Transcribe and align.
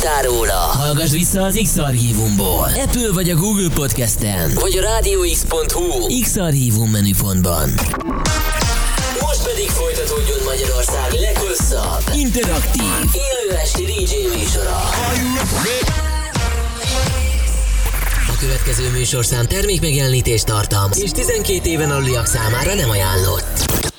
hallottál 0.00 0.22
róla, 0.22 0.52
hallgass 0.52 1.10
vissza 1.10 1.42
az 1.42 1.60
X-Archívumból. 1.62 2.68
Apple 2.84 3.12
vagy 3.12 3.30
a 3.30 3.34
Google 3.34 3.68
Podcasten, 3.74 4.50
vagy 4.54 4.76
a 4.76 4.80
rádióx.hu 4.80 6.20
X-Archívum 6.20 6.90
menüpontban. 6.90 7.68
Most 9.20 9.42
pedig 9.42 9.68
folytatódjon 9.68 10.38
Magyarország 10.44 11.12
leghosszabb, 11.20 12.02
interaktív, 12.14 12.82
élő 13.12 13.56
esti 13.56 13.84
DJ 13.84 14.38
műsora. 14.38 14.80
A 18.28 18.36
következő 18.38 18.90
műsorszám 18.90 19.46
termék 19.46 19.80
megjelenítést 19.80 20.46
tartalmaz, 20.46 21.02
és 21.02 21.10
12 21.10 21.68
éven 21.68 21.90
aluliak 21.90 22.26
számára 22.26 22.74
nem 22.74 22.90
ajánlott. 22.90 23.89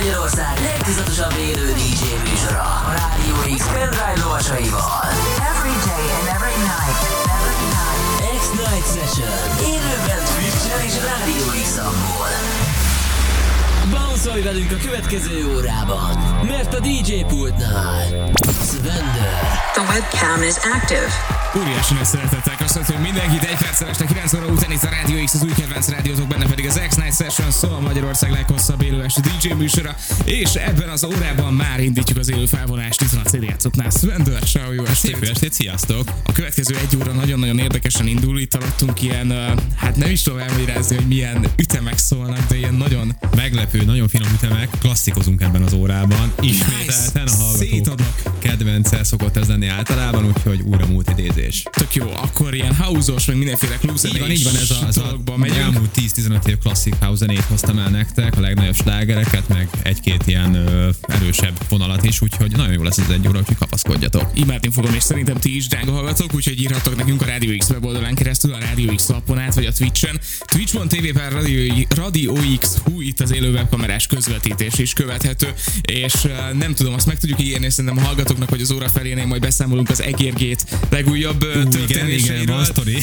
Magyarország 0.00 0.58
legtizatosabb 0.60 1.34
élő 1.38 1.72
DJ 1.72 2.02
műsora 2.28 2.62
a 2.62 2.92
Rádió 2.98 3.56
X 3.56 3.66
pendrive 3.66 4.14
lovasaival. 4.22 5.04
Every 5.52 5.76
day 5.88 6.06
and 6.18 6.26
every 6.36 6.56
night. 6.72 7.00
Every 7.36 7.66
night. 7.76 8.38
X-Night 8.40 8.86
Session 8.94 9.32
élőben 9.72 10.22
Twitch-en 10.34 10.80
és 10.84 10.94
Rádió 11.04 11.62
X-amból. 11.62 12.69
Bounce 14.24 14.42
velünk 14.42 14.70
a 14.72 14.76
következő 14.76 15.54
órában, 15.54 16.16
mert 16.46 16.74
a 16.74 16.80
DJ 16.80 17.12
pultnál 17.28 18.32
Svender, 18.68 19.60
The 19.72 19.82
webcam 19.82 20.42
is 20.42 20.54
active. 20.74 21.38
Óriási 21.56 21.94
nagy 21.94 22.04
szeretettel 22.04 22.56
köszöntöm 22.56 23.00
mindenkit 23.00 23.42
egy 23.42 23.56
perccel 23.56 23.88
este 23.88 24.04
9 24.04 24.32
óra 24.32 24.46
után 24.46 24.70
itt 24.70 24.82
a 24.82 24.88
Rádió 24.88 25.24
X, 25.24 25.34
az 25.34 25.42
új 25.42 25.52
kedvenc 25.56 25.88
rádiótok, 25.88 26.28
benne 26.28 26.46
pedig 26.46 26.66
az 26.66 26.80
X-Night 26.88 27.16
Session 27.16 27.50
szól 27.50 27.80
Magyarország 27.80 28.30
leghosszabb 28.30 28.82
élő 28.82 29.02
esti 29.02 29.20
DJ 29.20 29.52
műsora, 29.52 29.94
és 30.24 30.54
ebben 30.54 30.88
az 30.88 31.04
órában 31.04 31.54
már 31.54 31.80
indítjuk 31.80 32.18
az 32.18 32.30
élő 32.30 32.46
felvonást 32.46 33.00
itt 33.00 33.10
van 33.10 33.22
a 33.24 33.28
CD 33.28 33.42
játszoknál. 33.42 33.90
Svendor, 33.90 34.38
ciao, 34.38 34.72
jó 34.72 34.84
estét! 34.84 35.14
Szép 35.14 35.30
estét, 35.30 35.52
sziasztok! 35.52 36.08
A 36.24 36.32
következő 36.32 36.76
egy 36.76 36.96
óra 36.96 37.12
nagyon-nagyon 37.12 37.58
érdekesen 37.58 38.06
indul, 38.06 38.38
itt 38.38 38.54
alattunk 38.54 39.02
ilyen, 39.02 39.58
hát 39.76 39.96
nem 39.96 40.10
is 40.10 40.22
tudom 40.22 40.38
elmagyarázni, 40.38 40.96
hogy 40.96 41.06
milyen 41.06 41.46
ütemek 41.56 41.98
szólnak, 41.98 42.46
de 42.48 42.56
ilyen 42.56 42.74
nagyon 42.74 43.16
Meglepő, 43.36 43.82
nagyon 43.84 44.08
finom 44.10 44.28
ütemek, 44.34 44.68
klasszikozunk 44.78 45.40
ebben 45.40 45.62
az 45.62 45.72
órában. 45.72 46.32
Ismételten 46.40 47.26
a 47.26 47.30
hallgatók 47.30 47.68
Szétadnak. 47.68 48.29
Kedvence 48.64 49.04
szokott 49.04 49.36
ez 49.36 49.48
lenni 49.48 49.66
általában, 49.66 50.26
úgyhogy 50.26 50.60
újra 50.60 50.86
múlt 50.86 51.10
idézés. 51.10 51.62
tök 51.70 51.94
jó, 51.94 52.10
akkor 52.10 52.54
ilyen 52.54 52.74
house 52.74 53.12
meg 53.26 53.36
mindenféle 53.36 53.76
klub 53.76 53.98
Így 54.04 54.18
van, 54.18 54.30
így 54.30 54.44
van 54.44 54.56
ez 54.56 54.70
a, 54.70 54.86
ez 54.86 54.96
a 54.96 55.36
megyünk. 55.36 55.58
elmúlt 55.58 55.90
10-15 55.96 56.46
év 56.46 56.58
klasszik 56.58 56.94
house 57.00 57.16
zenét 57.16 57.44
hoztam 57.44 57.78
el 57.78 57.88
nektek, 57.88 58.36
a 58.36 58.40
legnagyobb 58.40 58.74
slágereket, 58.74 59.48
meg 59.48 59.68
egy-két 59.82 60.22
ilyen 60.26 60.54
ö, 60.54 60.90
erősebb 61.08 61.58
vonalat 61.68 62.04
is, 62.04 62.20
úgyhogy 62.20 62.50
nagyon 62.56 62.72
jó 62.72 62.82
lesz 62.82 62.98
ez 62.98 63.08
egy 63.10 63.28
óra, 63.28 63.38
úgyhogy 63.38 63.56
kapaszkodjatok. 63.56 64.30
Imádni 64.34 64.70
fogom, 64.72 64.94
és 64.94 65.02
szerintem 65.02 65.36
ti 65.36 65.56
is, 65.56 65.66
drága 65.66 65.92
hallgatók, 65.92 66.34
úgyhogy 66.34 66.60
írhatok 66.60 66.96
nekünk 66.96 67.22
a 67.22 67.26
Radio 67.26 67.56
X 67.56 67.70
weboldalán 67.70 68.14
keresztül, 68.14 68.52
a 68.52 68.58
Radio 68.58 68.94
X 68.94 69.08
lapon 69.08 69.38
át, 69.38 69.54
vagy 69.54 69.66
a 69.66 69.72
Twitch-en. 69.72 70.20
Twitch.tv 70.44 71.18
per 71.18 71.32
Radio, 71.32 71.74
Radio 71.96 72.34
X, 72.58 72.76
hú, 72.84 73.00
itt 73.00 73.20
az 73.20 73.32
élő 73.32 73.52
webkamerás 73.52 74.06
közvetítés 74.06 74.78
is 74.78 74.92
követhető, 74.92 75.48
és 75.82 76.14
nem 76.52 76.74
tudom, 76.74 76.94
azt 76.94 77.06
meg 77.06 77.18
tudjuk 77.18 77.40
ígérni 77.40 77.70
szerintem 77.70 78.04
a 78.04 78.06
hallgatóknak, 78.06 78.49
hogy 78.50 78.60
az 78.60 78.72
óra 78.72 78.88
felénél 78.88 79.26
majd 79.26 79.40
beszámolunk 79.40 79.90
az 79.90 80.02
egérgét 80.02 80.64
legújabb 80.90 81.42
uh, 81.42 81.50
igen, 81.50 81.60
igen, 81.60 81.86
történéseiről. 81.86 82.54
van 82.54 82.64
sztori. 82.64 82.98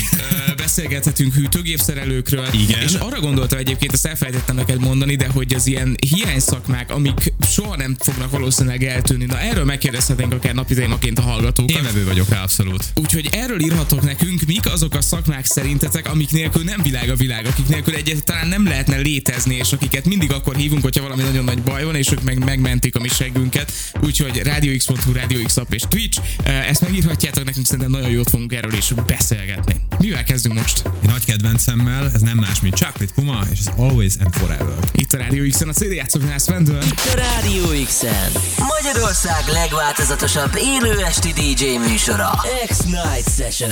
Beszélgethetünk 0.68 1.34
hűtőgépszerelőkről. 1.34 2.48
Igen. 2.52 2.82
És 2.82 2.94
arra 2.94 3.20
gondoltam 3.20 3.58
egyébként, 3.58 3.94
ezt 3.94 4.06
elfelejtettem 4.06 4.56
neked 4.56 4.80
mondani, 4.80 5.16
de 5.16 5.28
hogy 5.28 5.54
az 5.54 5.68
ilyen 5.68 5.96
hiány 6.10 6.40
szakmák, 6.40 6.92
amik 6.92 7.34
soha 7.52 7.76
nem 7.76 7.96
fognak 8.00 8.32
valószínűleg 8.32 8.84
eltűnni. 8.84 9.26
Na 9.26 9.40
erről 9.40 9.66
megkérdezhetnénk 9.66 10.34
akár 10.34 10.54
napi 10.54 10.74
témaként 10.74 11.20
a 11.20 11.22
hallgatókat. 11.22 11.78
Én 11.78 11.84
vevő 11.84 12.06
vagyok 12.06 12.32
abszolút. 12.32 12.86
Úgyhogy 12.96 13.30
erről 13.32 13.62
írhatok 13.62 14.02
nekünk, 14.02 14.42
mik 14.42 14.66
azok 14.66 14.96
a 14.96 15.02
szakmák 15.02 15.46
szerintetek, 15.46 16.10
amik 16.10 16.32
nélkül 16.32 16.64
nem 16.64 16.82
világ 16.82 17.10
a 17.10 17.16
világ, 17.16 17.46
akik 17.46 17.68
nélkül 17.68 17.96
egyáltalán 17.96 18.48
nem 18.48 18.66
lehetne 18.66 18.98
létezni, 18.98 19.56
és 19.56 19.72
akiket 19.72 20.06
mindig 20.06 20.32
akkor 20.32 20.56
hívunk, 20.56 20.82
hogyha 20.82 21.02
valami 21.02 21.22
nagyon 21.22 21.44
nagy 21.44 21.62
baj 21.62 21.84
van, 21.84 21.96
és 21.96 22.12
ők 22.12 22.24
meg 22.24 22.44
megmentik 22.44 22.96
a 22.96 23.00
mi 23.00 23.08
seggünket. 23.08 23.72
Úgyhogy 24.04 24.42
Radio 24.44 24.78
X.hu, 24.78 25.14
Radio 25.14 25.42
X 25.44 25.58
app 25.58 25.74
és 25.74 25.84
Twitch. 25.90 26.22
Ezt 26.44 26.82
megírhatjátok 26.82 27.44
nekünk, 27.44 27.66
szerintem 27.66 27.92
nagyon 27.92 28.10
jót 28.10 28.30
fogunk 28.30 28.54
erről 28.54 28.74
is 28.74 28.94
beszélgetni. 29.08 29.76
Mivel 30.00 30.24
kezdünk 30.24 30.56
most? 30.58 30.82
Egy 31.02 31.10
nagy 31.10 31.26
kedvencemmel, 31.26 32.12
ez 32.14 32.22
nem 32.22 32.38
más, 32.38 32.62
mint 32.62 32.76
Chocolate 32.76 33.14
Puma, 33.16 33.40
és 33.52 33.60
ez 33.60 33.70
Always 33.78 34.14
and 34.24 34.34
Forever. 34.34 34.76
Itt 34.92 35.14
a 35.14 35.18
Radio 35.18 35.50
X-en 35.50 35.70
a 35.70 35.74
CD 35.74 35.92
játszóknál 35.92 36.38
Svendor. 36.38 36.84
a 36.96 37.16
Rádió 37.16 37.86
X-en 37.86 38.32
Magyarország 38.58 39.44
legváltozatosabb 39.48 40.52
élő 40.56 41.04
esti 41.04 41.34
DJ 41.34 41.78
műsora 41.90 42.30
X-Night 42.68 43.30
Session 43.38 43.72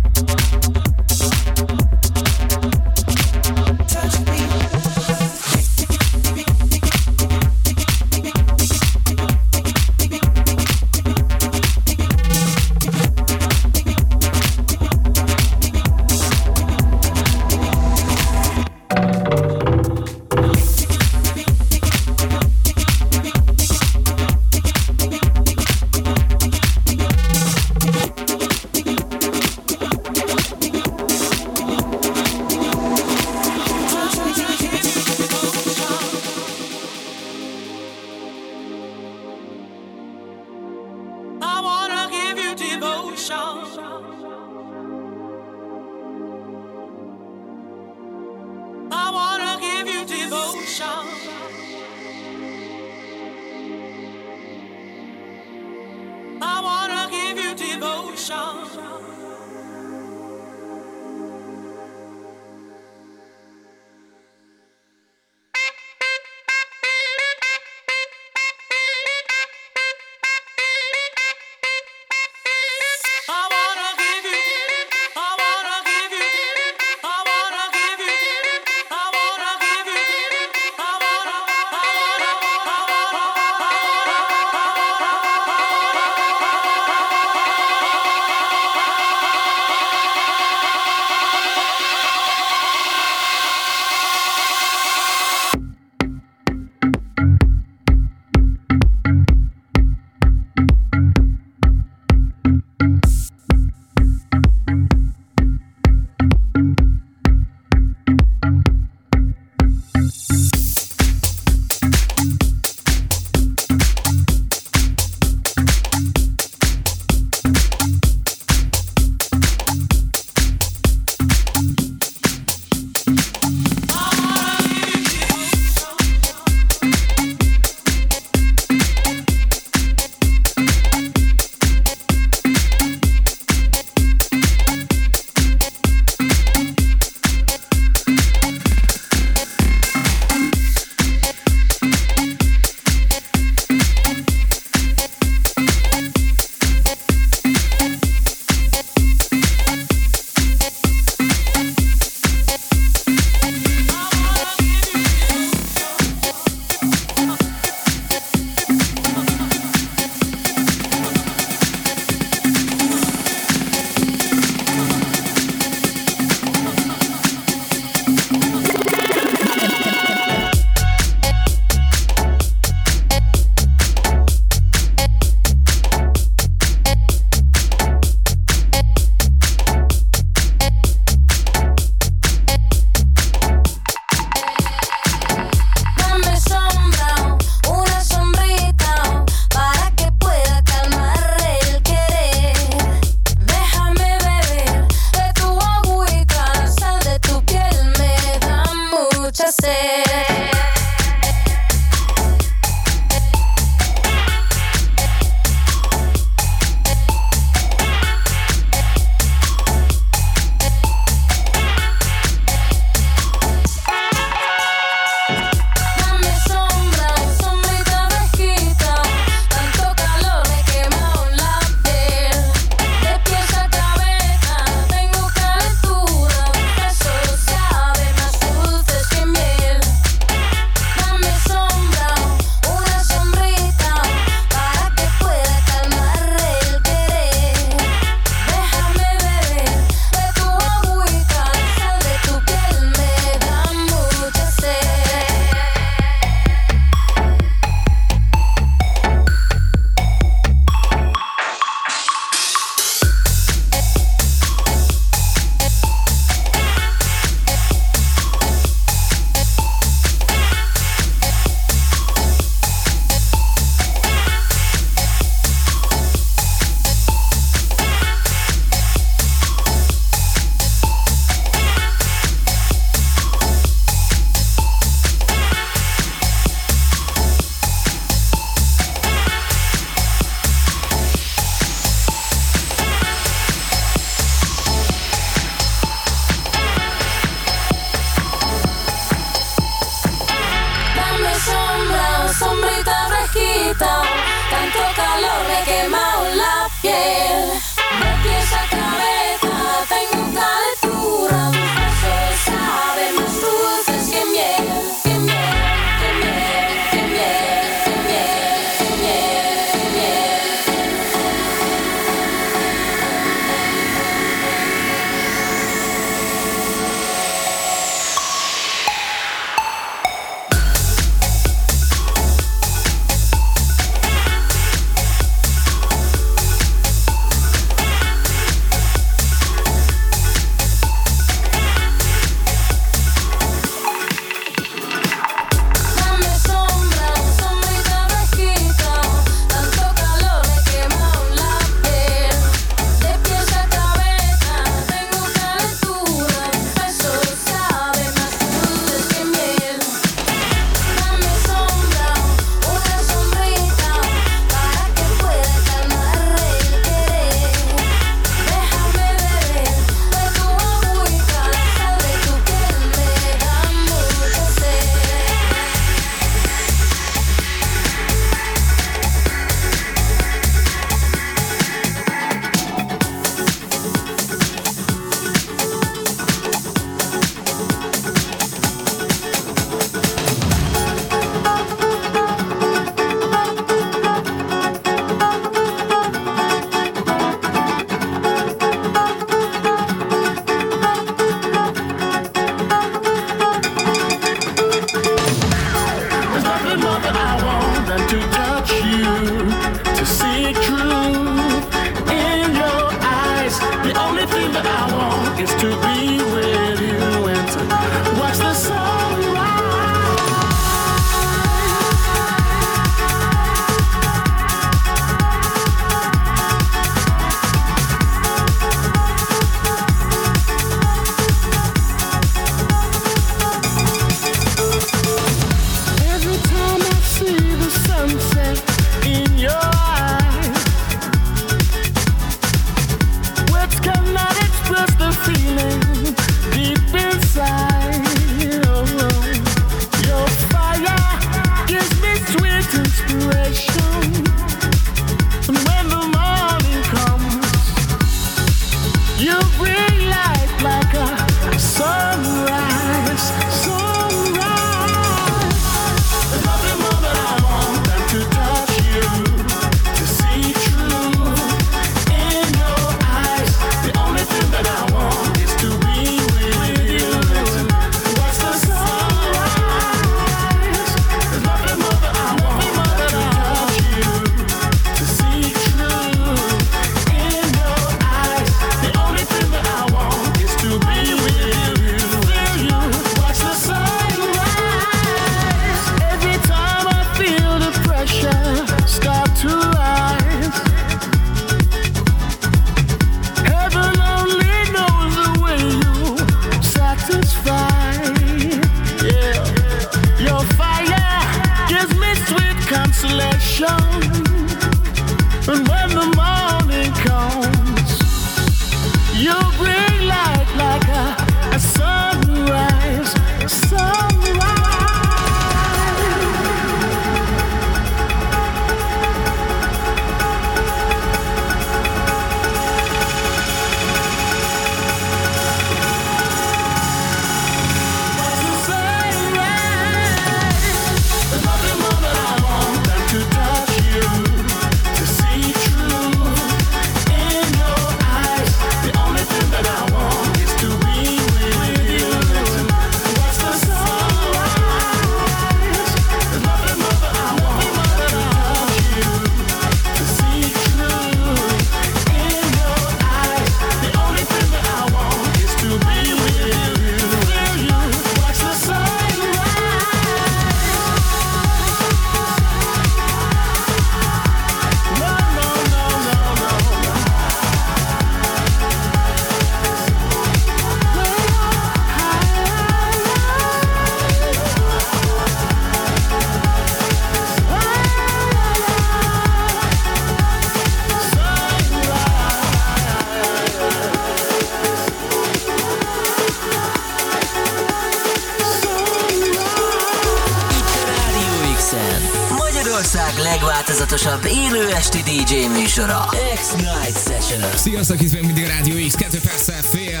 Esti 594.94 595.24
DJ 595.24 595.34
műsora 595.60 596.08
X-Night 596.34 597.02
Session 597.06 597.56
Sziasztok, 597.56 598.02
itt 598.02 598.12
még 598.12 598.22
mindig 598.22 598.44
a 598.44 598.46
Rádió 598.46 598.86
X, 598.86 598.94
2 598.94 599.18
perccel 599.22 599.62
fél 599.62 600.00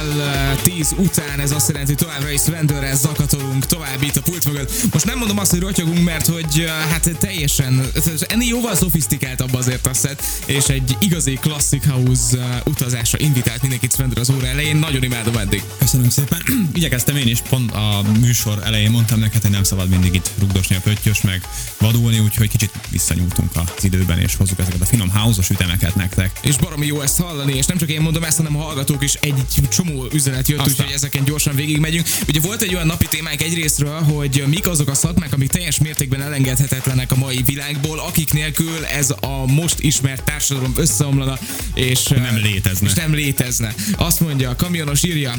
tíz 0.62 0.94
után, 0.98 1.40
ez 1.40 1.50
azt 1.50 1.68
jelenti, 1.68 1.92
hogy 1.92 2.06
továbbra 2.06 2.30
is 2.30 2.40
Svendőrrel 2.40 2.96
zakatolunk 2.96 3.66
tovább 3.66 4.02
itt 4.02 4.16
a 4.16 4.20
pult 4.22 4.44
mögött. 4.46 4.72
Most 4.92 5.04
nem 5.04 5.18
mondom 5.18 5.38
azt, 5.38 5.50
hogy 5.50 5.60
rotyogunk, 5.60 6.04
mert 6.04 6.26
hogy 6.26 6.70
hát 6.90 7.10
teljesen, 7.18 7.86
ennél 8.28 8.48
jóval 8.48 8.74
szofisztikáltabb 8.74 9.54
azért 9.54 9.86
a 9.86 9.94
set, 9.94 10.22
és 10.46 10.68
egy 10.68 10.96
igazi 11.00 11.38
Classic 11.40 11.86
House 11.90 12.62
utazásra 12.64 13.18
invitált 13.18 13.60
mindenkit 13.60 13.94
Svendőr 13.94 14.18
az 14.18 14.30
óra 14.30 14.46
elején, 14.46 14.76
nagyon 14.76 15.02
imádom 15.02 15.36
eddig. 15.36 15.62
Köszönöm 15.78 16.10
szépen. 16.10 16.42
Igyekeztem 16.74 17.16
én 17.16 17.28
is, 17.28 17.40
pont 17.40 17.72
a 17.72 18.02
műsor 18.20 18.62
elején 18.64 18.90
mondtam 18.90 19.18
neked, 19.18 19.42
hogy 19.42 19.50
nem 19.50 19.64
szabad 19.64 19.88
mindig 19.88 20.14
itt 20.14 20.30
rugdosni 20.38 20.76
a 20.76 20.80
pöttyös, 20.80 21.20
meg 21.20 21.42
vadulni, 21.78 22.18
úgyhogy 22.18 22.48
kicsit 22.48 22.70
visszanyúltunk 22.90 23.50
az 23.54 23.84
időben, 23.84 24.18
és 24.18 24.34
hozzuk 24.34 24.58
ezeket 24.58 24.81
a 24.82 24.86
finom 24.86 25.10
house 25.10 25.42
ütemeket 25.50 25.94
nektek. 25.94 26.30
És 26.42 26.56
baromi 26.56 26.86
jó 26.86 27.00
ezt 27.00 27.20
hallani, 27.20 27.54
és 27.54 27.66
nem 27.66 27.78
csak 27.78 27.90
én 27.90 28.00
mondom 28.00 28.24
ezt, 28.24 28.36
hanem 28.36 28.56
a 28.56 28.62
hallgatók 28.62 29.02
is 29.02 29.14
egy 29.14 29.44
csomó 29.68 30.06
üzenet 30.12 30.48
jött, 30.48 30.68
úgyhogy 30.68 30.92
ezeken 30.92 31.24
gyorsan 31.24 31.54
végigmegyünk. 31.54 32.06
Ugye 32.28 32.40
volt 32.40 32.62
egy 32.62 32.74
olyan 32.74 32.86
napi 32.86 33.06
témánk 33.06 33.42
egyrésztről, 33.42 34.00
hogy 34.00 34.44
mik 34.46 34.68
azok 34.68 34.88
a 34.88 34.94
szakmák, 34.94 35.32
amik 35.32 35.50
teljes 35.50 35.78
mértékben 35.78 36.22
elengedhetetlenek 36.22 37.12
a 37.12 37.16
mai 37.16 37.42
világból, 37.46 37.98
akik 37.98 38.32
nélkül 38.32 38.84
ez 38.84 39.10
a 39.20 39.46
most 39.46 39.80
ismert 39.80 40.24
társadalom 40.24 40.72
összeomlana, 40.76 41.38
és 41.74 42.02
Nem 42.02 42.36
létezne. 42.42 42.86
És 42.86 42.94
nem 42.94 43.14
létezne. 43.14 43.74
Azt 43.96 44.20
mondja, 44.20 44.50
a 44.50 44.56
kamionos 44.56 45.02
írja, 45.04 45.34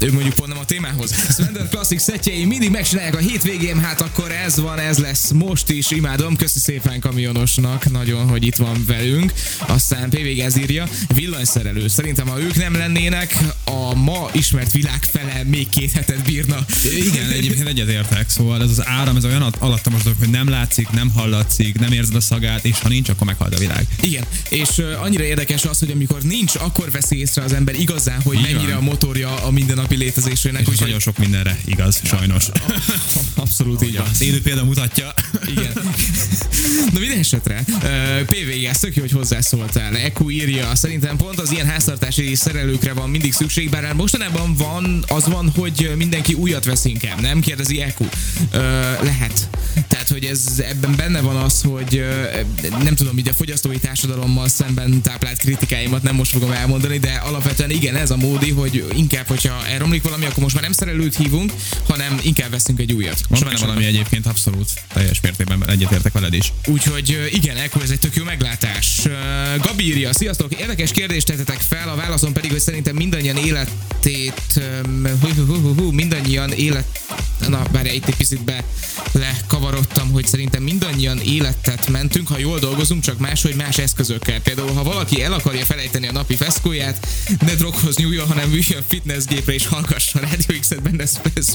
ő 0.00 0.12
mondjuk 0.12 0.34
pont 0.34 0.48
nem 0.48 0.58
a 0.58 0.64
témához. 0.64 1.14
Slender 1.34 1.68
Classic 1.68 2.02
szetjei 2.02 2.44
mindig 2.44 2.70
megcsinálják 2.70 3.14
a 3.14 3.18
hétvégén, 3.18 3.80
hát 3.80 4.00
akkor 4.00 4.30
ez 4.30 4.60
van, 4.60 4.78
ez 4.78 4.98
lesz 4.98 5.30
most 5.30 5.70
is, 5.70 5.90
imádom. 5.90 6.36
Köszi 6.36 6.58
szépen 6.58 7.00
kamionosnak, 7.00 7.90
nagyon, 7.90 8.28
hogy 8.28 8.46
itt 8.46 8.56
van 8.56 8.75
velünk. 8.86 9.32
Aztán 9.66 10.10
PVG 10.10 10.38
ez 10.38 10.56
írja, 10.56 10.88
villanyszerelő. 11.14 11.88
Szerintem, 11.88 12.26
ha 12.28 12.40
ők 12.40 12.56
nem 12.56 12.74
lennének, 12.74 13.36
a 13.64 13.94
ma 13.94 14.28
ismert 14.32 14.72
világ 14.72 15.04
fele 15.12 15.42
még 15.44 15.68
két 15.68 15.92
hetet 15.92 16.22
bírna. 16.22 16.64
Igen, 17.06 17.30
egyébként 17.30 17.68
egyetértek, 17.68 18.28
szóval 18.30 18.62
ez 18.62 18.70
az 18.70 18.86
áram, 18.86 19.16
ez 19.16 19.24
olyan 19.24 19.42
al- 19.42 19.56
alattomos 19.58 20.02
dolog, 20.02 20.18
hogy 20.18 20.28
nem 20.30 20.48
látszik, 20.48 20.88
nem 20.90 21.10
hallatszik, 21.10 21.78
nem 21.78 21.92
érzed 21.92 22.14
a 22.14 22.20
szagát, 22.20 22.64
és 22.64 22.78
ha 22.80 22.88
nincs, 22.88 23.08
akkor 23.08 23.26
meghal 23.26 23.48
a 23.52 23.58
világ. 23.58 23.86
Igen, 24.00 24.24
és 24.48 24.68
uh, 24.78 25.02
annyira 25.02 25.22
érdekes 25.24 25.64
az, 25.64 25.78
hogy 25.78 25.90
amikor 25.90 26.22
nincs, 26.22 26.54
akkor 26.54 26.90
veszi 26.90 27.18
észre 27.18 27.42
az 27.42 27.52
ember 27.52 27.74
igazán, 27.80 28.22
hogy 28.22 28.36
Így 28.36 28.42
mennyire 28.42 28.72
van. 28.74 28.76
a 28.76 28.80
motorja 28.80 29.34
a 29.44 29.50
mindennapi 29.50 29.96
létezésének. 29.96 30.60
És 30.60 30.66
úgyhogy- 30.68 30.80
nagyon 30.86 31.00
sok 31.00 31.18
mindenre 31.18 31.58
igaz, 31.64 32.00
sajnos. 32.04 32.44
Abszolút 33.34 33.82
így 33.84 33.96
van. 33.96 34.06
Az 34.10 34.22
élő 34.22 34.40
példa 34.42 34.64
mutatja. 34.64 35.14
Igen. 35.46 35.65
Na 36.92 36.98
minden 36.98 37.18
esetre, 37.18 37.64
uh, 37.66 38.68
ez 38.70 38.78
tök 38.78 38.96
jó, 38.96 39.02
hogy 39.02 39.10
hozzászóltál. 39.10 39.96
Eku 39.96 40.30
írja, 40.30 40.74
szerintem 40.74 41.16
pont 41.16 41.40
az 41.40 41.52
ilyen 41.52 41.66
háztartási 41.66 42.34
szerelőkre 42.34 42.92
van 42.92 43.10
mindig 43.10 43.32
szükség, 43.32 43.70
bár 43.70 43.94
mostanában 43.94 44.54
van, 44.54 45.04
az 45.08 45.26
van, 45.28 45.52
hogy 45.56 45.92
mindenki 45.96 46.32
újat 46.32 46.64
vesz 46.64 46.84
inkább, 46.84 47.20
nem? 47.20 47.40
Kérdezi 47.40 47.80
Eku. 47.80 48.04
Uh, 48.04 48.10
lehet. 49.02 49.48
Tehát, 49.88 50.08
hogy 50.08 50.24
ez 50.24 50.62
ebben 50.68 50.94
benne 50.96 51.20
van 51.20 51.36
az, 51.36 51.62
hogy 51.62 52.02
uh, 52.62 52.82
nem 52.82 52.94
tudom, 52.94 53.18
így 53.18 53.28
a 53.28 53.32
fogyasztói 53.32 53.78
társadalommal 53.78 54.48
szemben 54.48 55.02
táplált 55.02 55.38
kritikáimat 55.38 56.02
nem 56.02 56.14
most 56.14 56.30
fogom 56.30 56.52
elmondani, 56.52 56.98
de 56.98 57.12
alapvetően 57.12 57.70
igen, 57.70 57.96
ez 57.96 58.10
a 58.10 58.16
módi, 58.16 58.50
hogy 58.50 58.84
inkább, 58.96 59.26
hogyha 59.26 59.66
elromlik 59.66 60.02
valami, 60.02 60.24
akkor 60.24 60.42
most 60.42 60.54
már 60.54 60.64
nem 60.64 60.72
szerelőt 60.72 61.16
hívunk, 61.16 61.52
hanem 61.88 62.20
inkább 62.22 62.50
veszünk 62.50 62.80
egy 62.80 62.92
újat. 62.92 63.20
Van 63.28 63.38
Sok 63.38 63.48
benne 63.48 63.60
valami 63.60 63.84
egyébként 63.84 64.26
abszolút 64.26 64.70
teljes 64.92 65.20
mértékben 65.20 65.68
egyetértek 65.68 66.12
veled 66.12 66.34
is. 66.34 66.52
Úgyhogy 66.66 67.28
igen, 67.32 67.56
Eko, 67.56 67.80
ez 67.80 67.90
egy 67.90 67.98
tök 67.98 68.14
jó 68.14 68.24
meglátás. 68.24 69.00
Gabi 69.62 69.86
írja, 69.86 70.12
sziasztok, 70.12 70.54
érdekes 70.54 70.90
kérdést 70.90 71.26
tettetek 71.26 71.60
fel, 71.60 71.88
a 71.88 71.96
válaszom 71.96 72.32
pedig, 72.32 72.50
hogy 72.50 72.60
szerintem 72.60 72.96
mindannyian 72.96 73.36
életét, 73.36 74.42
hú, 75.20 75.44
hú, 75.46 75.60
hú, 75.60 75.74
hú, 75.74 75.90
mindannyian 75.90 76.52
élet, 76.52 77.00
na, 77.48 77.62
bár 77.72 77.94
itt 77.94 78.06
egy 78.06 78.16
picit 78.16 78.44
be 78.44 78.64
lekavarodtam, 79.12 80.10
hogy 80.10 80.26
szerintem 80.26 80.62
mindannyian 80.62 81.20
életet 81.20 81.88
mentünk, 81.88 82.28
ha 82.28 82.38
jól 82.38 82.58
dolgozunk, 82.58 83.02
csak 83.02 83.18
máshogy 83.18 83.54
más 83.54 83.78
eszközökkel. 83.78 84.40
Például, 84.40 84.72
ha 84.72 84.82
valaki 84.82 85.22
el 85.22 85.32
akarja 85.32 85.64
felejteni 85.64 86.06
a 86.06 86.12
napi 86.12 86.36
feszkóját, 86.36 87.06
ne 87.40 87.54
droghoz 87.54 87.96
nyúljon, 87.96 88.26
hanem 88.26 88.50
üljön 88.50 88.84
fitnessgépre 88.88 89.52
és 89.52 89.66
hallgassa 89.66 90.18
a 90.18 90.22
Radio 90.22 90.60
X-et, 90.60 90.82
benne 90.82 91.04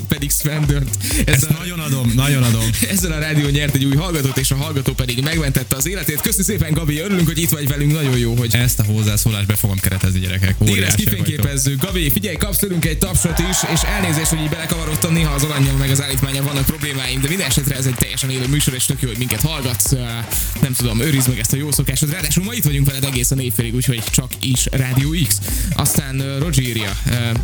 pedig 0.08 0.32
Svendört. 0.32 0.97
Ez 1.26 1.34
Ezt 1.34 1.58
nagyon 1.58 1.80
adom, 1.80 2.12
nagyon 2.16 2.43
adom. 2.43 2.70
ezzel 2.93 3.12
a 3.12 3.20
rádió 3.20 3.47
nyert 3.47 3.76
egy 3.76 3.86
új 3.86 3.95
hallgatót, 3.95 4.38
és 4.38 4.52
a 4.52 4.56
hallgató 4.56 4.91
pedig 4.94 5.24
megmentette 5.24 5.76
az 5.76 5.88
életét. 5.88 6.22
Köszi 6.22 6.44
szépen, 6.44 6.74
Gabi, 6.74 7.00
örülünk, 7.00 7.28
hogy 7.28 7.39
itt 7.39 7.50
vagy 7.50 7.68
velünk, 7.68 7.92
nagyon 7.92 8.18
jó, 8.18 8.36
hogy 8.36 8.56
Ezt 8.56 8.80
a 8.80 8.84
hozzászólást 8.84 9.48
be 9.48 9.56
fogom 9.56 9.80
keretezni, 9.80 10.20
gyerekek. 10.20 10.56
Tényleg 10.58 10.96
kifényképezzük. 10.96 11.82
Gabi, 11.82 12.10
figyelj, 12.10 12.36
kapsz 12.36 12.58
tőlünk 12.58 12.86
egy 12.86 12.98
tapsot 12.98 13.39
is, 13.39 13.58
és 13.74 13.82
elnézést, 13.82 14.30
hogy 14.30 14.42
így 14.42 14.50
belekavarodtam, 14.50 15.14
néha 15.14 15.34
az 15.34 15.44
alanyjal 15.44 15.76
meg 15.76 15.89
az 15.89 16.02
állítmányal 16.02 16.44
vannak 16.44 16.66
problémáim, 16.66 17.22
de 17.22 17.28
minden 17.28 17.48
esetre 17.48 17.76
ez 17.76 17.86
egy 17.86 17.96
teljesen 17.96 18.30
élő 18.30 18.48
műsor, 18.48 18.74
és 18.74 18.86
tök 18.86 19.02
jó, 19.02 19.08
hogy 19.08 19.18
minket 19.18 19.42
hallgatsz. 19.42 19.92
Nem 20.62 20.74
tudom, 20.78 21.00
őrizd 21.00 21.28
meg 21.28 21.39
ezt 21.39 21.54
a 21.54 21.58
jó 21.58 21.72
szokásod. 21.72 22.12
Ráadásul 22.12 22.44
ma 22.44 22.54
itt 22.54 22.64
vagyunk 22.64 22.88
veled 22.88 23.04
egészen 23.04 23.39
évfélig, 23.39 23.76
úgyhogy 23.76 24.04
csak 24.12 24.32
is 24.39 24.66
Rádió 24.72 25.16
X. 25.28 25.38
Aztán 25.76 26.39
Roger 26.39 26.64
írja, 26.64 26.98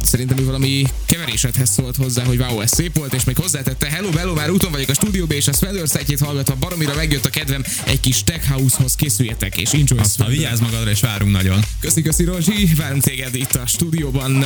szerintem 0.03 0.37
ő 0.37 0.45
valami 0.45 0.83
keverésedhez 1.05 1.69
szólt 1.69 1.95
hozzá, 1.95 2.23
hogy 2.23 2.37
wow, 2.37 2.59
ez 2.59 2.71
szép 2.71 2.97
volt, 2.97 3.13
és 3.13 3.23
még 3.23 3.37
hozzátette, 3.37 3.89
hello, 3.89 4.11
hello, 4.11 4.33
már 4.33 4.49
úton 4.49 4.71
vagyok 4.71 4.89
a 4.89 4.93
stúdióba, 4.93 5.33
és 5.33 5.47
a 5.47 5.53
szetjét 5.83 6.19
hallgatva 6.19 6.55
baromira 6.55 6.95
megjött 6.95 7.25
a 7.27 7.29
kedvem, 7.29 7.63
egy 7.85 7.99
kis 7.99 8.23
tech 8.23 8.47
house-hoz 8.49 8.95
készüljetek, 8.95 9.57
és 9.57 9.69
enjoy 9.71 9.99
Aztán 9.99 10.05
Svedor. 10.07 10.31
vigyázz 10.33 10.59
magadra, 10.59 10.89
és 10.89 10.99
várunk 10.99 11.31
nagyon. 11.31 11.63
Köszi, 11.79 12.01
köszi 12.01 12.23
Rozsi, 12.23 12.65
várunk 12.75 13.03
téged 13.03 13.35
itt 13.35 13.55
a 13.55 13.65
stúdióban, 13.67 14.39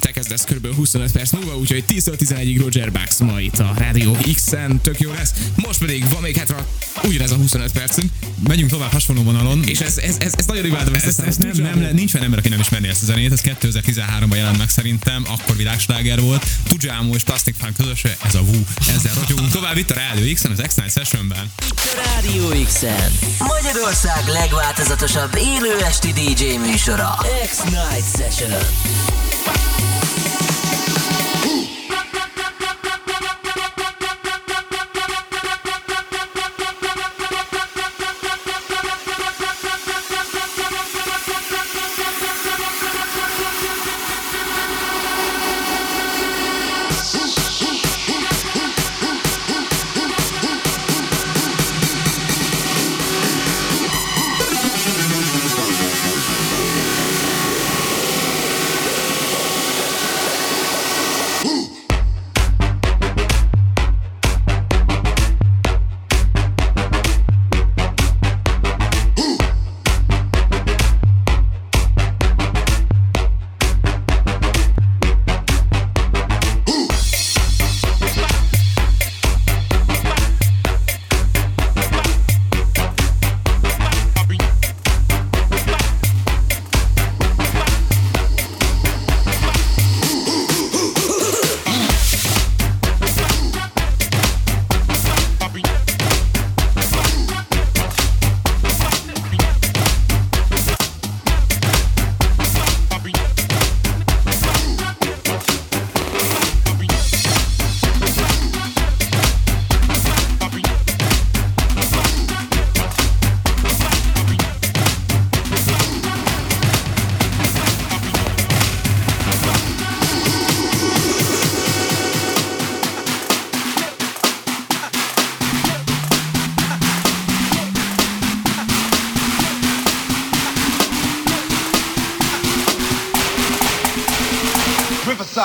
te 0.00 0.10
kezdesz 0.10 0.44
kb. 0.44 0.74
25 0.74 1.12
perc 1.12 1.30
múlva, 1.32 1.56
úgyhogy 1.56 1.84
10 1.84 2.10
11-ig 2.18 2.56
Roger 2.58 2.92
Bucks 2.92 3.16
majd. 3.18 3.36
Nirvana 3.38 3.40
itt 3.40 3.58
a 3.58 3.74
Rádió 3.78 4.16
X-en, 4.34 4.80
tök 4.80 5.00
jó 5.00 5.12
lesz. 5.12 5.32
Most 5.56 5.78
pedig 5.78 6.08
van 6.08 6.22
még 6.22 6.36
hátra 6.36 6.66
ugyanez 7.04 7.30
a 7.30 7.34
25 7.36 7.72
percünk, 7.72 8.10
Megyünk 8.48 8.70
tovább 8.70 8.92
hasonló 8.92 9.22
vonalon. 9.22 9.62
és 9.64 9.78
ez, 9.78 9.98
ez, 9.98 10.16
ez, 10.18 10.32
ez 10.36 10.46
nagyon 10.46 10.64
imádom 10.64 10.94
ezt, 10.94 11.04
Ez, 11.06 11.18
ezt, 11.18 11.20
ez 11.20 11.26
ezt 11.26 11.38
nem, 11.56 11.62
nem, 11.70 11.80
le- 11.82 11.92
nincs 11.92 12.14
olyan 12.14 12.24
ember, 12.24 12.38
aki 12.38 12.48
nem 12.48 12.60
ismerné 12.60 12.88
ezt 12.88 13.02
a 13.02 13.04
zenét, 13.04 13.32
ez 13.32 13.40
2013-ban 13.44 14.34
jelent 14.36 14.58
meg 14.58 14.68
szerintem, 14.70 15.22
akkor 15.28 15.56
világsláger 15.56 16.20
volt. 16.20 16.46
Tujamo 16.68 17.14
és 17.14 17.22
Plastic 17.22 17.54
Funk 17.58 17.74
közöse, 17.76 18.16
ez 18.26 18.34
a 18.34 18.40
Wu. 18.40 18.62
Ezzel 18.88 19.14
ragyogunk 19.14 19.50
tovább 19.50 19.76
itt 19.76 19.90
a 19.90 19.94
Rádió 19.94 20.34
X-en, 20.34 20.50
az 20.50 20.62
X-Night 20.66 20.92
Sessionben. 20.92 21.50
Rádió 22.04 22.27
X-en. 22.64 23.12
Magyarország 23.38 24.26
legváltozatosabb 24.26 25.36
élő 25.36 25.78
esti 25.84 26.12
DJ 26.12 26.56
műsora. 26.56 27.16
X-Night 27.46 28.16
Session. 28.16 28.52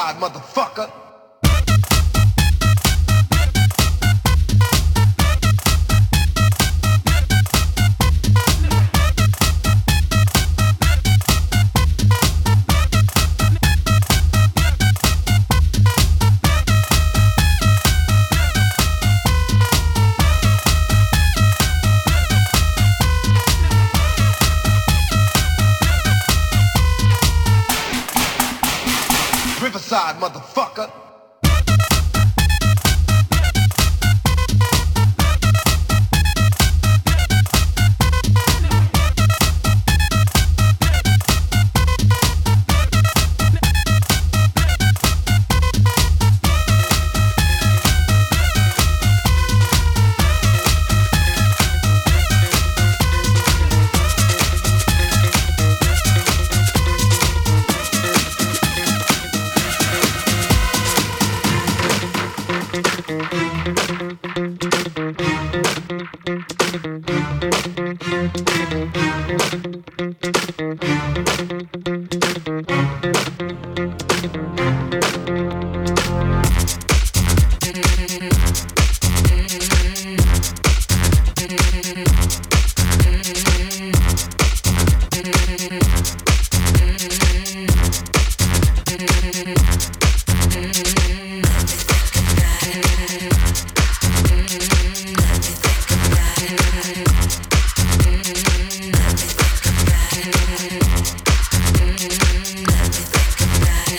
God, 0.03 0.19
motherfucker. 0.19 1.02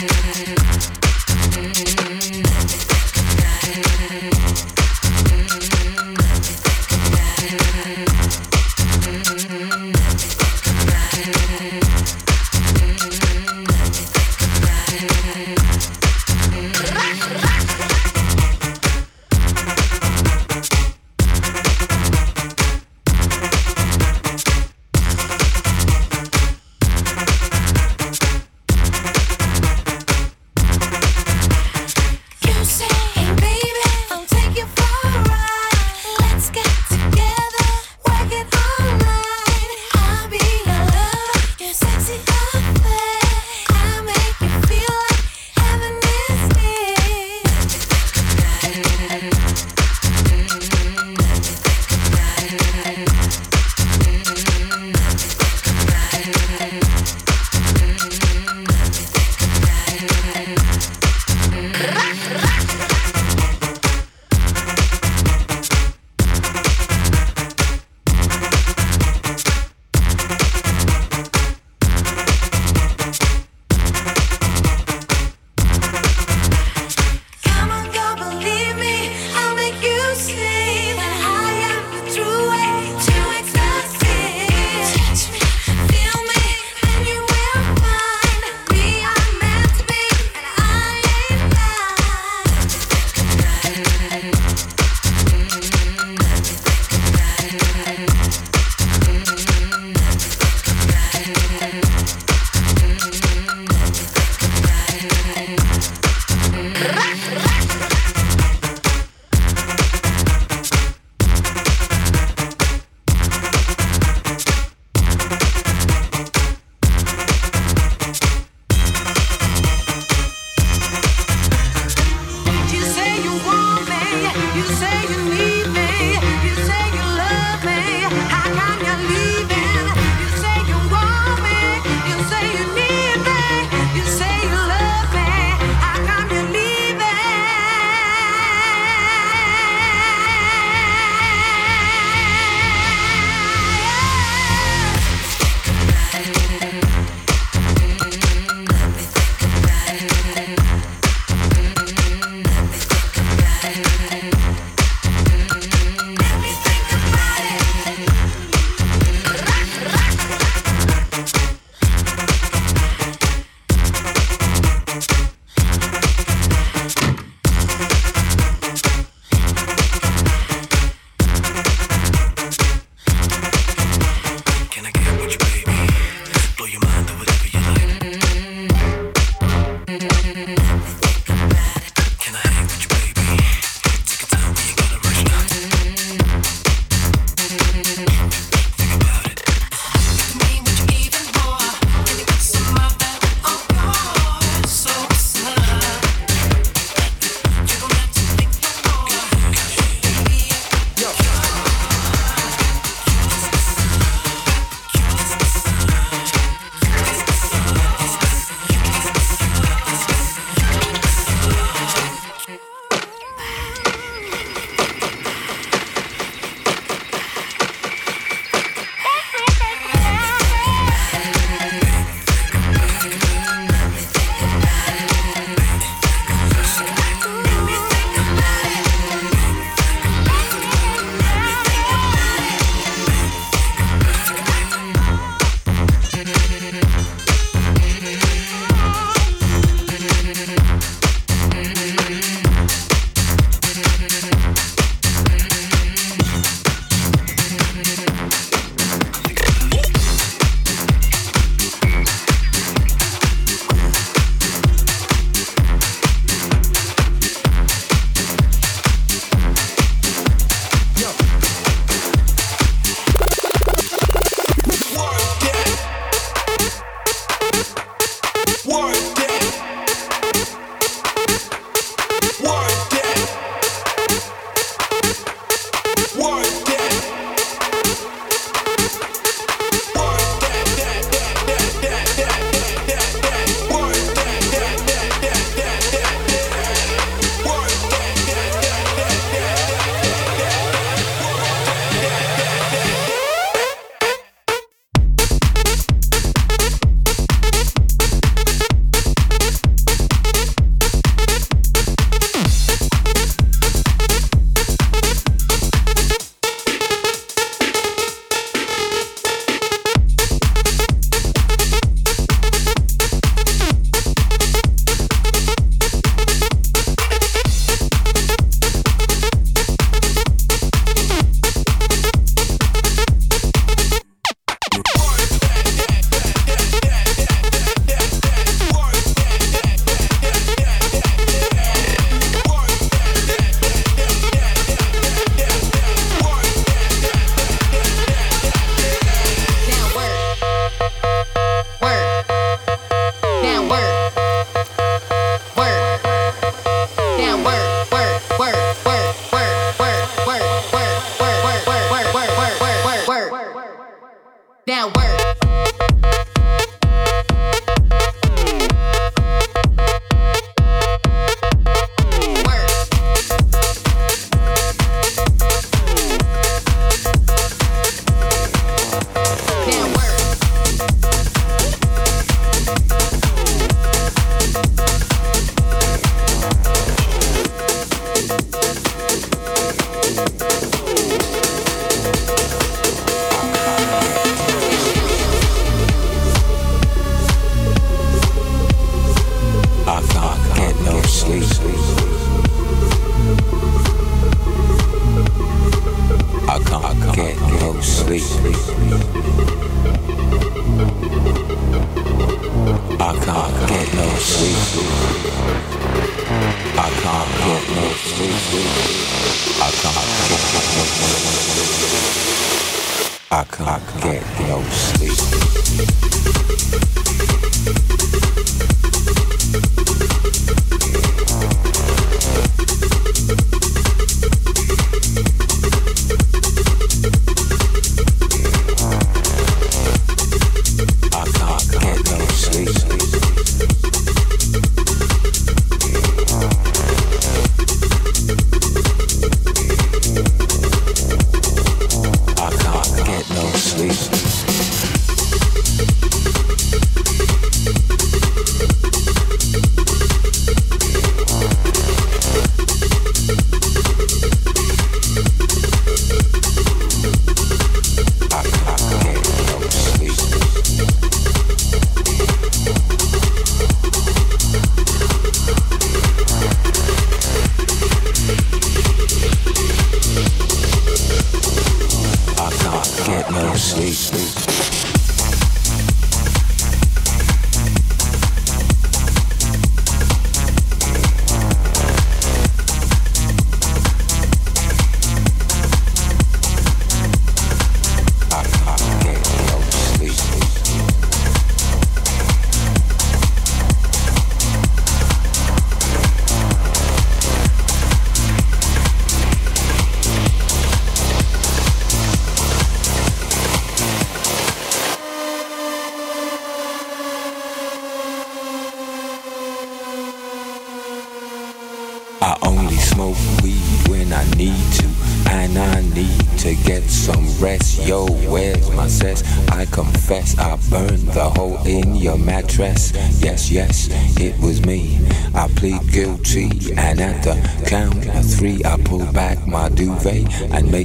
Thank 0.07 0.59
you. 0.59 0.64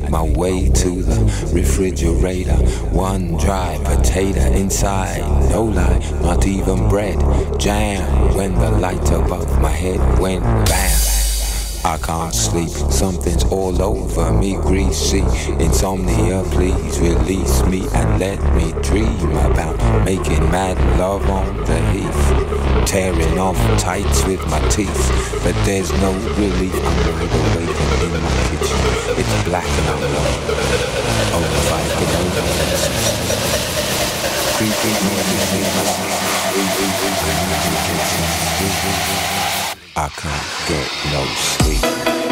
My 0.10 0.24
way 0.24 0.70
to 0.70 1.04
the 1.04 1.52
refrigerator. 1.54 2.56
One 2.92 3.38
dry 3.38 3.80
potato 3.84 4.42
inside, 4.52 5.22
no 5.50 5.64
lie, 5.64 6.00
not 6.22 6.48
even 6.48 6.90
bread. 6.90 7.20
Jam 7.60 8.36
when 8.36 8.54
the 8.56 8.72
light 8.72 9.08
above 9.12 9.62
my 9.62 9.70
head 9.70 10.00
went 10.20 10.44
bam. 10.44 11.00
I 11.86 11.98
can't 11.98 12.36
sleep, 12.36 12.70
something's 12.92 13.46
all 13.46 13.82
over 13.82 14.34
me, 14.34 14.56
greasy. 14.56 15.24
Insomnia, 15.60 16.44
please 16.52 17.00
release 17.00 17.64
me 17.64 17.88
and 17.96 18.20
let 18.20 18.40
me 18.56 18.74
dream 18.82 19.32
about 19.38 19.78
making 20.04 20.44
mad 20.52 20.78
love 21.00 21.28
on 21.30 21.56
the 21.66 21.80
heath. 21.92 22.59
Tearing 22.90 23.38
off 23.38 23.56
tights 23.80 24.26
with 24.26 24.44
my 24.50 24.60
teeth, 24.70 25.12
but 25.44 25.54
there's 25.64 25.92
no 26.02 26.12
relief. 26.12 26.74
I'm 26.74 26.98
wide 27.06 27.70
in 28.02 28.10
my 28.20 28.34
kitchen. 28.50 28.78
It's 29.14 29.44
black 29.44 29.64
and 29.64 29.90
I'm 29.90 30.02
alone. 30.02 30.42
Oh, 31.36 31.46
if 31.46 31.70
I 31.72 31.86
could 31.94 32.10
only 32.18 32.42
I 39.96 40.10
can't 40.10 40.50
get 40.68 40.90
no 41.14 41.22
sleep. 41.36 42.29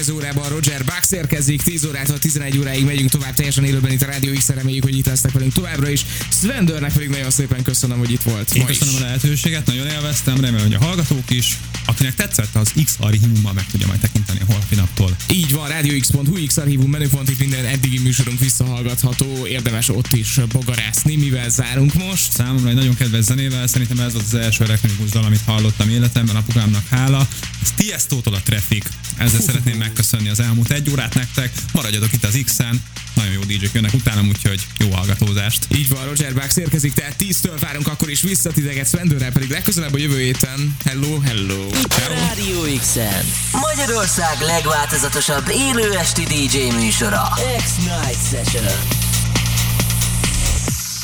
Következő 0.00 0.26
órában 0.26 0.48
Roger 0.48 0.84
Bax 0.84 1.10
érkezik, 1.10 1.62
10 1.62 1.84
órától 1.84 2.18
11 2.18 2.58
óráig 2.58 2.84
megyünk 2.84 3.10
tovább 3.10 3.34
teljesen 3.34 3.64
élőben 3.64 3.92
itt 3.92 4.02
a 4.02 4.06
Rádió 4.06 4.32
x 4.32 4.48
reméljük, 4.48 4.82
hogy 4.82 4.96
itt 4.96 5.06
lesznek 5.06 5.32
velünk 5.32 5.52
továbbra 5.52 5.88
is. 5.88 6.04
Sven 6.40 6.64
Dörrnek 6.64 6.92
pedig 6.92 7.08
nagyon 7.08 7.30
szépen 7.30 7.62
köszönöm, 7.62 7.98
hogy 7.98 8.10
itt 8.10 8.22
volt. 8.22 8.54
Én 8.54 8.62
ma 8.62 8.70
is. 8.70 8.78
köszönöm 8.78 9.02
a 9.02 9.04
lehetőséget, 9.04 9.66
nagyon 9.66 9.86
élveztem, 9.86 10.40
remélem, 10.40 10.66
hogy 10.66 10.74
a 10.74 10.84
hallgatók 10.84 11.30
is. 11.30 11.58
Akinek 11.84 12.14
tetszett, 12.14 12.54
az 12.56 12.72
X 12.84 12.96
archívumban 12.98 13.54
meg 13.54 13.66
tudja 13.66 13.86
majd 13.86 14.00
tekinteni 14.00 14.39
holnapi 14.50 14.74
naptól. 14.74 15.16
Így 15.30 15.52
van, 15.52 15.68
rádióx.hu, 15.68 16.46
X 16.46 16.56
archívum 16.56 16.90
menüpont, 16.90 17.30
itt 17.30 17.38
minden 17.38 17.64
eddigi 17.64 17.98
műsorunk 17.98 18.38
visszahallgatható, 18.38 19.46
érdemes 19.46 19.88
ott 19.88 20.12
is 20.12 20.38
bogarászni, 20.52 21.16
mivel 21.16 21.50
zárunk 21.50 21.94
most. 21.94 22.32
Számomra 22.32 22.68
egy 22.68 22.74
nagyon 22.74 22.94
kedves 22.94 23.24
zenével, 23.24 23.66
szerintem 23.66 24.00
ez 24.00 24.12
volt 24.12 24.24
az 24.24 24.34
első 24.34 24.64
elektronikus 24.64 25.10
dal, 25.10 25.24
amit 25.24 25.40
hallottam 25.46 25.88
életemben, 25.88 26.36
apukámnak 26.36 26.88
hála. 26.88 27.28
Ez 27.62 27.70
Tiesto-tól 27.76 28.34
a 28.34 28.40
Traffic. 28.44 28.86
Ezzel 29.16 29.40
szeretném 29.40 29.76
megköszönni 29.78 30.28
az 30.28 30.40
elmúlt 30.40 30.70
egy 30.70 30.90
órát 30.90 31.14
nektek. 31.14 31.52
Maradjatok 31.72 32.12
itt 32.12 32.24
az 32.24 32.38
X-en, 32.44 32.82
nagyon 33.14 33.32
jó 33.32 33.40
DJ-k 33.40 33.70
jönnek 33.72 33.94
utánam, 33.94 34.28
úgyhogy 34.28 34.66
jó 34.78 34.90
hallgatózást. 34.90 35.66
Így 35.76 35.88
van, 35.88 36.04
Roger 36.04 36.34
Bax 36.34 36.56
érkezik, 36.56 36.92
tehát 36.92 37.14
10-től 37.18 37.56
várunk 37.60 37.88
akkor 37.88 38.10
is 38.10 38.20
vissza 38.20 38.50
titeket, 38.50 38.88
Sven 38.88 39.08
Dörrel 39.08 39.32
pedig 39.32 39.50
legközelebb 39.50 39.94
a 39.94 39.98
jövő 39.98 40.18
héten. 40.18 40.76
Hello, 40.84 41.20
hello. 41.20 41.66
Itt 41.66 41.94
a 41.94 42.08
Rádió 42.08 42.78
X-en 42.78 43.24
Magyarország 43.52 44.39
legváltozatosabb 44.40 45.48
élő 45.48 45.92
esti 45.92 46.22
DJ 46.22 46.76
műsora. 46.76 47.22
X-Night 47.56 48.28
Session. 48.30 48.64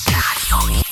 Rádió 0.05 0.86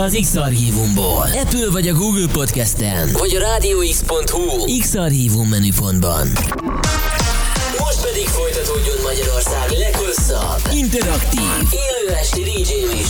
az 0.00 0.18
X-Archívumból. 0.20 1.26
Apple 1.42 1.70
vagy 1.70 1.88
a 1.88 1.92
Google 1.92 2.26
Podcasten, 2.32 3.08
vagy 3.12 3.34
a 3.34 3.38
rádióx.hu 3.38 4.78
X-Archívum 4.78 5.48
menüpontban. 5.48 6.26
Most 7.78 8.00
pedig 8.02 8.26
folytatódjon 8.26 8.96
Magyarország 9.02 9.70
leghosszabb, 9.78 10.60
interaktív, 10.72 11.40
élő 11.70 12.14
esti 12.14 12.40
DJ 12.42 12.72
műsor. 12.72 13.00